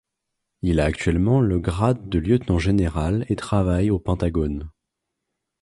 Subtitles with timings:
[0.63, 4.67] Il a actuellement le grade de lieutenant-général et travaille au Pentagone.